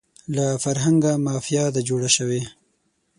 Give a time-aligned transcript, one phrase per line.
[0.35, 2.41] له فرهنګه مافیا ده جوړه شوې